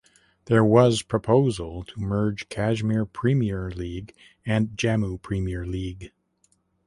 There 0.45 0.63
was 0.65 1.03
proposal 1.03 1.83
to 1.83 1.99
merge 1.99 2.49
Kashmir 2.49 3.05
Premier 3.05 3.69
League 3.69 4.15
and 4.43 4.69
Jammu 4.69 5.21
Premier 5.21 5.63
League. 5.67 6.11